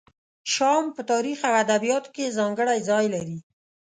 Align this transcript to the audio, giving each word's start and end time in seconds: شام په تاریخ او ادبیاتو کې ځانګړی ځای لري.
شام 0.53 0.85
په 0.95 1.01
تاریخ 1.11 1.39
او 1.47 1.53
ادبیاتو 1.63 2.09
کې 2.15 2.35
ځانګړی 2.37 2.79
ځای 2.89 3.05
لري. 3.13 3.37